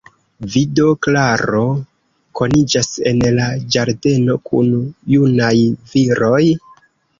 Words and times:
Vi 0.53 0.61
do, 0.77 0.85
Klaro, 1.07 1.61
koniĝas 2.39 2.89
en 3.13 3.21
la 3.41 3.47
ĝardeno 3.77 4.41
kun 4.49 4.75
junaj 5.17 5.55
viroj? 5.95 6.45